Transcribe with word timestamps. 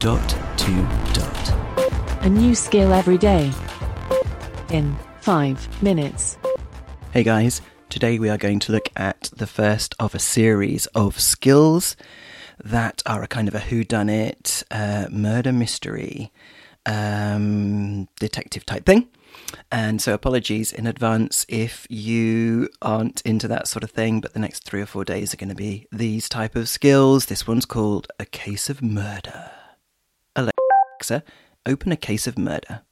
Dot 0.00 0.30
to 0.56 0.72
dot. 1.12 2.24
A 2.24 2.28
new 2.30 2.54
skill 2.54 2.94
every 2.94 3.18
day. 3.18 3.52
In 4.70 4.96
five 5.20 5.82
minutes. 5.82 6.38
Hey 7.12 7.22
guys, 7.22 7.60
today 7.90 8.18
we 8.18 8.30
are 8.30 8.38
going 8.38 8.60
to 8.60 8.72
look 8.72 8.88
at 8.96 9.30
the 9.36 9.46
first 9.46 9.94
of 10.00 10.14
a 10.14 10.18
series 10.18 10.86
of 10.94 11.20
skills 11.20 11.96
that 12.64 13.02
are 13.04 13.22
a 13.22 13.28
kind 13.28 13.46
of 13.46 13.54
a 13.54 13.58
whodunit, 13.58 14.64
uh, 14.70 15.08
murder 15.10 15.52
mystery, 15.52 16.32
um, 16.86 18.08
detective 18.18 18.64
type 18.64 18.86
thing. 18.86 19.06
And 19.70 20.00
so, 20.00 20.14
apologies 20.14 20.72
in 20.72 20.86
advance 20.86 21.44
if 21.46 21.86
you 21.90 22.70
aren't 22.80 23.20
into 23.26 23.48
that 23.48 23.68
sort 23.68 23.84
of 23.84 23.90
thing, 23.90 24.22
but 24.22 24.32
the 24.32 24.40
next 24.40 24.64
three 24.64 24.80
or 24.80 24.86
four 24.86 25.04
days 25.04 25.34
are 25.34 25.36
going 25.36 25.50
to 25.50 25.54
be 25.54 25.86
these 25.92 26.26
type 26.26 26.56
of 26.56 26.70
skills. 26.70 27.26
This 27.26 27.46
one's 27.46 27.66
called 27.66 28.08
A 28.18 28.24
Case 28.24 28.70
of 28.70 28.80
Murder. 28.80 29.59
Alexa, 30.36 31.24
open 31.66 31.90
a 31.90 31.96
case 31.96 32.26
of 32.26 32.38
murder. 32.38 32.82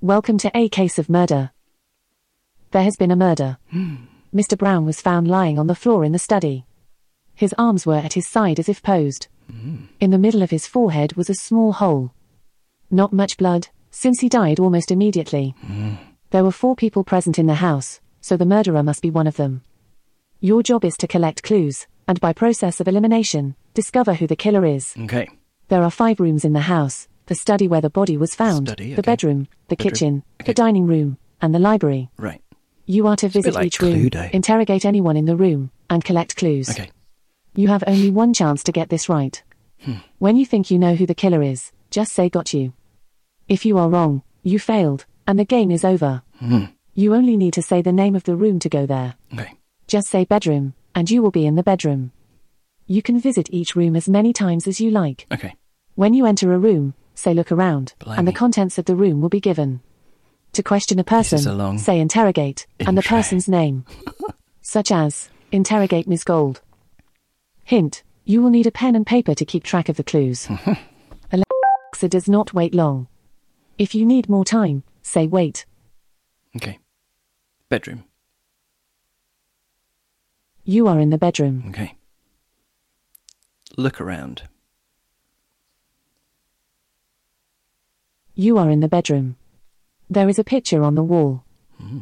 Welcome 0.00 0.38
to 0.38 0.50
A 0.54 0.68
Case 0.68 0.98
of 0.98 1.08
Murder. 1.08 1.50
There 2.72 2.82
has 2.82 2.96
been 2.96 3.10
a 3.10 3.16
murder. 3.16 3.58
Hmm. 3.70 3.96
Mr. 4.34 4.58
Brown 4.58 4.84
was 4.84 5.00
found 5.00 5.28
lying 5.28 5.58
on 5.58 5.68
the 5.68 5.74
floor 5.74 6.04
in 6.04 6.12
the 6.12 6.18
study. 6.18 6.66
His 7.34 7.54
arms 7.56 7.86
were 7.86 7.96
at 7.96 8.14
his 8.14 8.26
side 8.26 8.58
as 8.58 8.68
if 8.68 8.82
posed. 8.82 9.28
Hmm. 9.48 9.84
In 10.00 10.10
the 10.10 10.18
middle 10.18 10.42
of 10.42 10.50
his 10.50 10.66
forehead 10.66 11.14
was 11.14 11.30
a 11.30 11.34
small 11.34 11.72
hole. 11.72 12.12
Not 12.90 13.12
much 13.12 13.36
blood, 13.36 13.68
since 13.90 14.20
he 14.20 14.28
died 14.28 14.58
almost 14.58 14.90
immediately. 14.90 15.54
Hmm. 15.60 15.94
There 16.30 16.42
were 16.44 16.50
four 16.50 16.74
people 16.74 17.04
present 17.04 17.38
in 17.38 17.46
the 17.46 17.54
house, 17.54 18.00
so 18.20 18.36
the 18.36 18.44
murderer 18.44 18.82
must 18.82 19.02
be 19.02 19.10
one 19.10 19.28
of 19.28 19.36
them. 19.36 19.62
Your 20.40 20.62
job 20.64 20.84
is 20.84 20.96
to 20.98 21.06
collect 21.06 21.42
clues, 21.42 21.86
and 22.08 22.20
by 22.20 22.32
process 22.32 22.80
of 22.80 22.88
elimination, 22.88 23.54
discover 23.74 24.14
who 24.14 24.26
the 24.26 24.34
killer 24.34 24.64
is. 24.64 24.94
Okay. 24.98 25.28
There 25.68 25.82
are 25.82 25.90
five 25.90 26.18
rooms 26.18 26.44
in 26.44 26.54
the 26.54 26.60
house 26.60 27.06
the 27.28 27.34
study 27.34 27.68
where 27.68 27.82
the 27.82 27.90
body 27.90 28.16
was 28.16 28.34
found, 28.34 28.68
Study, 28.68 28.94
the 28.94 29.02
bedroom, 29.02 29.48
the 29.68 29.76
Bedroom, 29.76 29.92
kitchen, 29.92 30.22
okay. 30.40 30.46
the 30.46 30.54
dining 30.54 30.86
room, 30.86 31.18
and 31.42 31.54
the 31.54 31.58
library. 31.58 32.08
Right. 32.16 32.42
You 32.86 33.06
are 33.06 33.16
to 33.16 33.26
bit 33.26 33.34
visit 33.34 33.54
like 33.54 33.66
each 33.66 33.80
room, 33.80 34.08
interrogate 34.32 34.86
anyone 34.86 35.16
in 35.16 35.26
the 35.26 35.36
room, 35.36 35.70
and 35.90 36.02
collect 36.02 36.36
clues. 36.36 36.70
Okay. 36.70 36.90
You 37.54 37.68
have 37.68 37.84
only 37.86 38.10
one 38.10 38.32
chance 38.32 38.62
to 38.64 38.72
get 38.72 38.88
this 38.88 39.10
right. 39.10 39.42
Hmm. 39.80 39.96
When 40.18 40.36
you 40.36 40.46
think 40.46 40.70
you 40.70 40.78
know 40.78 40.94
who 40.94 41.04
the 41.04 41.14
killer 41.14 41.42
is, 41.42 41.70
just 41.90 42.12
say 42.12 42.30
got 42.30 42.54
you. 42.54 42.72
If 43.46 43.66
you 43.66 43.76
are 43.76 43.90
wrong, 43.90 44.22
you 44.42 44.58
failed, 44.58 45.04
and 45.26 45.38
the 45.38 45.44
game 45.44 45.70
is 45.70 45.84
over. 45.84 46.22
Hmm. 46.38 46.64
You 46.94 47.14
only 47.14 47.36
need 47.36 47.52
to 47.54 47.62
say 47.62 47.82
the 47.82 47.92
name 47.92 48.16
of 48.16 48.24
the 48.24 48.36
room 48.36 48.58
to 48.60 48.70
go 48.70 48.86
there. 48.86 49.16
Okay. 49.34 49.52
Just 49.86 50.08
say 50.08 50.24
bedroom, 50.24 50.72
and 50.98 51.08
you 51.08 51.22
will 51.22 51.30
be 51.30 51.46
in 51.46 51.54
the 51.54 51.62
bedroom. 51.62 52.10
You 52.88 53.02
can 53.02 53.20
visit 53.20 53.48
each 53.52 53.76
room 53.76 53.94
as 53.94 54.08
many 54.08 54.32
times 54.32 54.66
as 54.66 54.80
you 54.80 54.90
like. 54.90 55.28
Okay. 55.32 55.54
When 55.94 56.12
you 56.12 56.26
enter 56.26 56.52
a 56.52 56.58
room, 56.58 56.94
say 57.14 57.34
look 57.34 57.52
around, 57.52 57.94
and 58.04 58.26
the 58.26 58.32
contents 58.32 58.78
of 58.78 58.86
the 58.86 58.96
room 58.96 59.20
will 59.20 59.28
be 59.28 59.38
given. 59.38 59.80
To 60.54 60.62
question 60.64 60.98
a 60.98 61.04
person, 61.04 61.46
a 61.46 61.54
long 61.54 61.78
say 61.78 62.00
interrogate, 62.00 62.66
and 62.80 62.98
the 62.98 63.02
person's 63.02 63.46
name. 63.46 63.84
such 64.60 64.90
as, 64.90 65.30
interrogate 65.52 66.08
Miss 66.08 66.24
Gold. 66.24 66.62
Hint, 67.62 68.02
you 68.24 68.42
will 68.42 68.50
need 68.50 68.66
a 68.66 68.72
pen 68.72 68.96
and 68.96 69.06
paper 69.06 69.36
to 69.36 69.44
keep 69.44 69.62
track 69.62 69.88
of 69.88 69.96
the 69.96 70.02
clues. 70.02 70.48
Alexa 71.30 72.08
does 72.08 72.28
not 72.28 72.54
wait 72.54 72.74
long. 72.74 73.06
If 73.78 73.94
you 73.94 74.04
need 74.04 74.28
more 74.28 74.44
time, 74.44 74.82
say 75.02 75.28
wait. 75.28 75.64
Okay. 76.56 76.80
Bedroom. 77.68 78.02
You 80.68 80.86
are 80.86 81.00
in 81.00 81.08
the 81.08 81.16
bedroom. 81.16 81.64
Okay. 81.70 81.94
Look 83.78 84.02
around. 84.02 84.42
You 88.34 88.58
are 88.58 88.68
in 88.68 88.80
the 88.80 88.86
bedroom. 88.86 89.36
There 90.10 90.28
is 90.28 90.38
a 90.38 90.44
picture 90.44 90.82
on 90.82 90.94
the 90.94 91.02
wall. 91.02 91.42
Mm-hmm. 91.82 92.00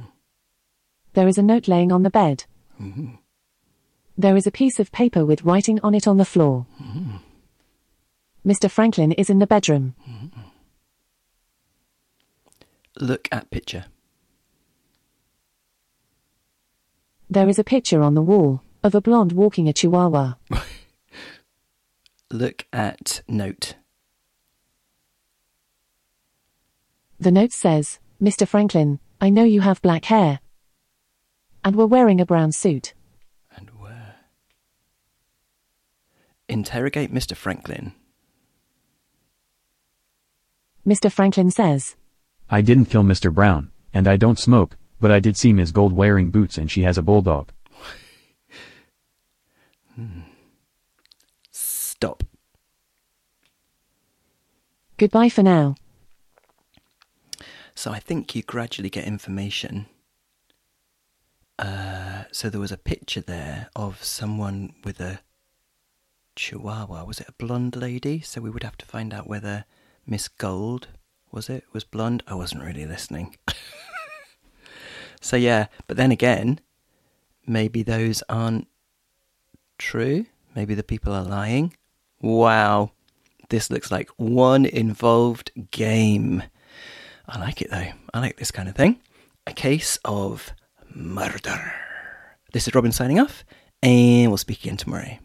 There 1.12 1.28
is 1.28 1.38
a 1.38 1.44
note 1.44 1.68
laying 1.68 1.92
on 1.92 2.02
the 2.02 2.10
bed. 2.10 2.46
Mm-hmm. 2.82 3.14
There 4.18 4.34
is 4.34 4.48
a 4.48 4.50
piece 4.50 4.80
of 4.80 4.90
paper 4.90 5.24
with 5.24 5.44
writing 5.44 5.78
on 5.84 5.94
it 5.94 6.08
on 6.08 6.16
the 6.16 6.24
floor. 6.24 6.66
Mm-hmm. 6.82 7.18
Mr. 8.44 8.68
Franklin 8.68 9.12
is 9.12 9.30
in 9.30 9.38
the 9.38 9.46
bedroom. 9.46 9.94
Look 12.98 13.28
at 13.30 13.48
picture. 13.52 13.84
There 17.36 17.50
is 17.50 17.58
a 17.58 17.64
picture 17.64 18.00
on 18.00 18.14
the 18.14 18.22
wall 18.22 18.62
of 18.82 18.94
a 18.94 19.00
blonde 19.02 19.32
walking 19.32 19.68
a 19.68 19.72
chihuahua. 19.74 20.36
Look 22.30 22.64
at 22.72 23.20
note. 23.28 23.74
The 27.20 27.30
note 27.30 27.52
says, 27.52 27.98
Mr. 28.22 28.48
Franklin, 28.48 29.00
I 29.20 29.28
know 29.28 29.44
you 29.44 29.60
have 29.60 29.82
black 29.82 30.06
hair. 30.06 30.40
And 31.62 31.76
were 31.76 31.86
wearing 31.86 32.22
a 32.22 32.24
brown 32.24 32.52
suit. 32.52 32.94
And 33.54 33.68
where? 33.78 34.14
Interrogate 36.48 37.12
Mr. 37.12 37.36
Franklin. 37.36 37.92
Mr. 40.86 41.12
Franklin 41.12 41.50
says, 41.50 41.96
I 42.48 42.62
didn't 42.62 42.86
kill 42.86 43.02
Mr. 43.02 43.30
Brown, 43.30 43.72
and 43.92 44.08
I 44.08 44.16
don't 44.16 44.38
smoke, 44.38 44.78
but 45.00 45.10
I 45.10 45.20
did 45.20 45.36
see 45.36 45.52
Miss 45.52 45.70
Gold 45.70 45.92
wearing 45.92 46.30
boots 46.30 46.58
and 46.58 46.70
she 46.70 46.82
has 46.82 46.98
a 46.98 47.02
bulldog. 47.02 47.50
Stop. 51.50 52.22
Goodbye 54.98 55.28
for 55.28 55.42
now. 55.42 55.74
So 57.74 57.90
I 57.90 57.98
think 57.98 58.34
you 58.34 58.42
gradually 58.42 58.90
get 58.90 59.04
information. 59.04 59.86
Uh, 61.58 62.24
so 62.32 62.48
there 62.50 62.60
was 62.60 62.72
a 62.72 62.78
picture 62.78 63.20
there 63.20 63.68
of 63.76 64.02
someone 64.02 64.74
with 64.84 65.00
a 65.00 65.20
chihuahua. 66.34 67.04
Was 67.04 67.20
it 67.20 67.28
a 67.28 67.32
blonde 67.32 67.76
lady? 67.76 68.20
So 68.20 68.40
we 68.40 68.50
would 68.50 68.62
have 68.62 68.76
to 68.78 68.86
find 68.86 69.12
out 69.12 69.26
whether 69.26 69.64
Miss 70.06 70.28
Gold 70.28 70.88
was 71.30 71.48
it 71.48 71.64
was 71.72 71.84
blonde. 71.84 72.22
I 72.26 72.34
wasn't 72.34 72.64
really 72.64 72.86
listening. 72.86 73.36
so 75.20 75.36
yeah, 75.36 75.66
but 75.86 75.96
then 75.96 76.12
again, 76.12 76.60
maybe 77.46 77.82
those 77.82 78.22
aren't 78.28 78.68
true. 79.78 80.26
Maybe 80.54 80.74
the 80.74 80.82
people 80.82 81.12
are 81.12 81.24
lying. 81.24 81.74
Wow, 82.20 82.92
this 83.48 83.70
looks 83.70 83.90
like 83.90 84.10
one 84.16 84.64
involved 84.64 85.50
game. 85.70 86.42
I 87.28 87.38
like 87.38 87.60
it 87.60 87.70
though. 87.70 87.92
I 88.14 88.20
like 88.20 88.36
this 88.36 88.50
kind 88.50 88.68
of 88.68 88.74
thing. 88.74 89.00
A 89.46 89.52
case 89.52 89.98
of 90.04 90.52
murder. 90.94 91.72
This 92.52 92.66
is 92.66 92.74
Robin 92.74 92.92
signing 92.92 93.20
off, 93.20 93.44
and 93.82 94.30
we'll 94.30 94.38
speak 94.38 94.60
again 94.64 94.76
tomorrow. 94.76 95.18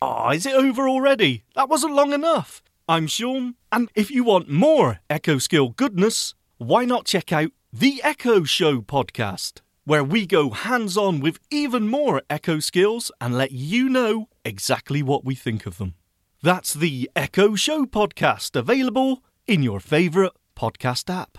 Ah, 0.00 0.30
is 0.30 0.46
it 0.46 0.54
over 0.54 0.88
already? 0.88 1.44
That 1.54 1.68
wasn't 1.68 1.94
long 1.94 2.12
enough. 2.12 2.62
I'm 2.86 3.06
Sean, 3.06 3.54
and 3.72 3.90
if 3.94 4.10
you 4.10 4.22
want 4.22 4.50
more 4.50 5.00
Echo 5.08 5.38
Skill 5.38 5.70
goodness, 5.70 6.34
why 6.58 6.84
not 6.84 7.06
check 7.06 7.32
out 7.32 7.50
the 7.72 8.00
Echo 8.04 8.44
Show 8.44 8.80
podcast, 8.80 9.60
where 9.84 10.04
we 10.04 10.26
go 10.26 10.50
hands 10.50 10.96
on 10.96 11.20
with 11.20 11.38
even 11.50 11.88
more 11.88 12.22
Echo 12.30 12.60
skills 12.60 13.10
and 13.20 13.36
let 13.36 13.52
you 13.52 13.88
know 13.88 14.28
exactly 14.44 15.02
what 15.02 15.24
we 15.24 15.34
think 15.34 15.66
of 15.66 15.78
them. 15.78 15.94
That's 16.42 16.72
the 16.74 17.10
Echo 17.16 17.54
Show 17.54 17.86
podcast, 17.86 18.54
available 18.54 19.24
in 19.46 19.62
your 19.62 19.80
favourite 19.80 20.32
podcast 20.56 21.12
app. 21.12 21.38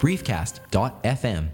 briefcast.fm 0.00 1.48